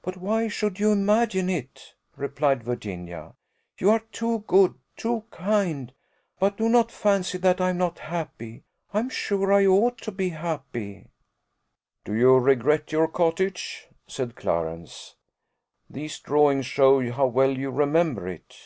[0.00, 3.34] "But why should you imagine it?" replied Virginia;
[3.76, 5.92] "you are too good, too kind;
[6.38, 10.12] but do not fancy that I am not happy: I am sure I ought to
[10.12, 11.10] be happy."
[12.06, 15.16] "Do you regret your cottage?" said Clarence:
[15.90, 18.56] "these drawings show how well you remember it."